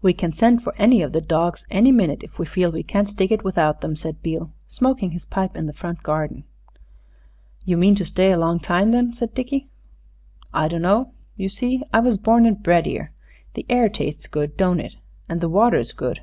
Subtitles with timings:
[0.00, 3.06] "We can send for any of the dawgs any minute if we feel we can't
[3.06, 6.44] stick it without 'em," said Beale, smoking his pipe in the front garden.
[7.66, 9.68] "You mean to stay a long time, then," said Dickie.
[10.54, 11.12] "I dunno.
[11.36, 13.12] You see, I was born and bred 'ere.
[13.52, 14.94] The air tastes good, don't it?
[15.28, 16.22] An' the water's good.